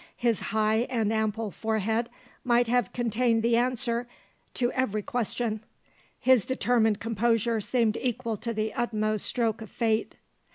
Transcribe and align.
His 0.17 0.39
high 0.49 0.87
and 0.89 1.13
ample 1.13 1.51
forehead 1.51 2.09
might 2.43 2.67
have 2.67 2.91
contained 2.91 3.43
the 3.43 3.55
answer 3.55 4.07
to 4.55 4.71
every 4.71 5.03
question; 5.03 5.63
his 6.19 6.43
determined 6.43 6.99
composure 6.99 7.61
seemed 7.61 7.95
equal 7.97 8.35
to 8.37 8.51
the 8.51 8.73
utmost 8.73 9.27
stroke 9.27 9.61
of 9.61 9.69
Fate. 9.69 10.15